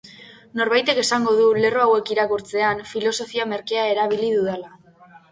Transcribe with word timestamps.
Norbaitek 0.59 0.99
esango 1.01 1.33
du 1.39 1.43
lerro 1.65 1.83
hauek 1.83 2.09
irakurtzean, 2.15 2.81
filosofia 2.93 3.45
merkea 3.51 3.83
erabili 3.91 4.31
dudala. 4.39 4.73